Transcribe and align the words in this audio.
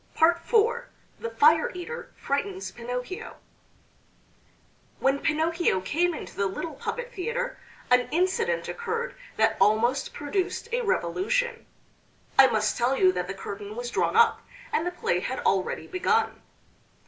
IV 0.15 0.45
THE 1.19 1.29
FIRE 1.29 1.69
EATER 1.75 2.09
FRIGHTENS 2.17 2.71
PINOCCHIO 2.71 3.35
When 4.99 5.19
Pinocchio 5.19 5.79
came 5.79 6.15
into 6.15 6.35
the 6.35 6.47
little 6.47 6.73
puppet 6.73 7.13
theater, 7.13 7.59
an 7.91 8.07
incident 8.09 8.67
occurred 8.67 9.13
that 9.37 9.57
almost 9.61 10.11
produced 10.11 10.69
a 10.73 10.81
revolution. 10.81 11.67
I 12.39 12.47
must 12.47 12.79
tell 12.79 12.97
you 12.97 13.11
that 13.11 13.27
the 13.27 13.35
curtain 13.35 13.75
was 13.75 13.91
drawn 13.91 14.15
up, 14.15 14.41
and 14.73 14.87
the 14.87 14.91
play 14.91 15.19
had 15.19 15.37
already 15.41 15.85
begun. 15.85 16.41